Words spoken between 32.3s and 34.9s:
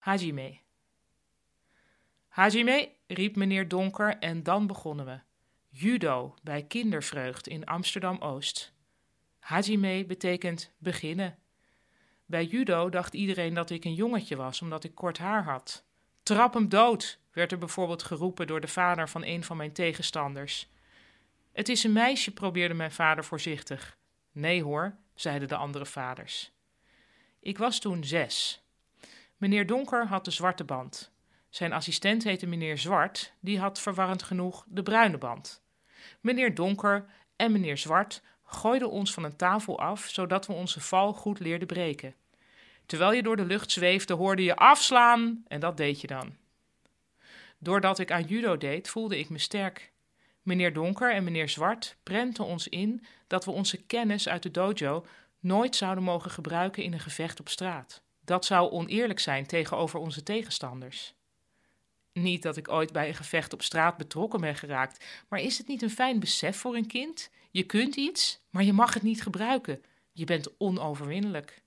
meneer Zwart, die had verwarrend genoeg de